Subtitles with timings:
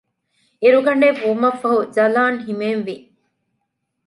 [0.61, 2.95] އިރުގަޑެއް ވުމަށްފަހު ޖަލާން ހިމޭން ވި